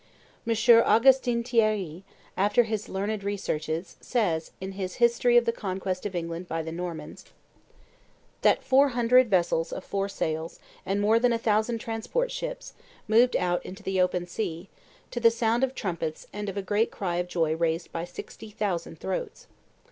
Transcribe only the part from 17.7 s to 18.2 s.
by